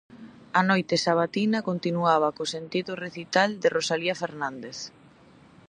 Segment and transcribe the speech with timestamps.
[0.59, 4.77] A noite sabatina continuaba co sentido recital de Rosalía Fernández.